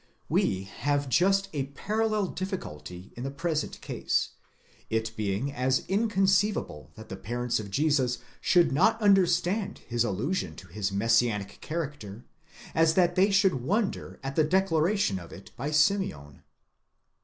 [0.29, 4.29] We have just a parallel difficulty in the present case,
[4.89, 10.67] it being as inconceivable that the parents of Jesus should not understand his allusion to
[10.69, 12.25] his messianic character,
[12.73, 16.41] as that they should wonder at the declaration of it by Simeon.